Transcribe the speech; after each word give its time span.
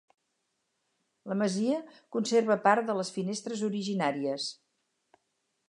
La 1.31 1.37
masia 1.41 1.83
conserva 2.17 2.57
part 2.65 2.89
de 2.89 2.95
les 3.01 3.13
finestres 3.19 3.63
originàries. 3.71 4.49